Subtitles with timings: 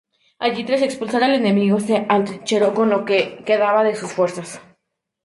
[0.45, 4.59] Allí tras expulsar al enemigo se atrincheró con lo que quedaba de sus fuerzas.